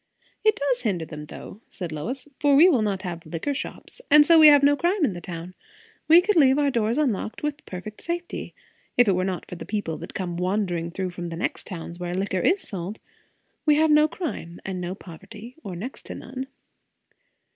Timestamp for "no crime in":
4.63-5.13